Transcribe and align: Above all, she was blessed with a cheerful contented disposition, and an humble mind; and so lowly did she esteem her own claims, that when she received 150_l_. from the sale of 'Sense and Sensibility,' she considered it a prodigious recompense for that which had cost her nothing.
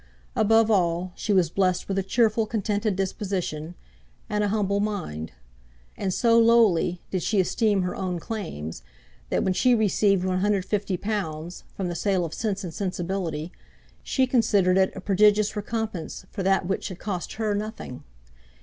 Above 0.35 0.71
all, 0.71 1.11
she 1.13 1.31
was 1.31 1.51
blessed 1.51 1.87
with 1.87 1.95
a 1.95 2.01
cheerful 2.01 2.47
contented 2.47 2.95
disposition, 2.95 3.75
and 4.31 4.43
an 4.43 4.49
humble 4.49 4.79
mind; 4.79 5.31
and 5.95 6.11
so 6.11 6.39
lowly 6.39 6.99
did 7.11 7.21
she 7.21 7.39
esteem 7.39 7.83
her 7.83 7.95
own 7.95 8.19
claims, 8.19 8.81
that 9.29 9.43
when 9.43 9.53
she 9.53 9.75
received 9.75 10.23
150_l_. 10.25 11.63
from 11.75 11.87
the 11.87 11.93
sale 11.93 12.25
of 12.25 12.33
'Sense 12.33 12.63
and 12.63 12.73
Sensibility,' 12.73 13.51
she 14.01 14.25
considered 14.25 14.79
it 14.79 14.91
a 14.95 15.01
prodigious 15.01 15.55
recompense 15.55 16.25
for 16.31 16.41
that 16.41 16.65
which 16.65 16.87
had 16.87 16.97
cost 16.97 17.33
her 17.33 17.53
nothing. 17.53 18.03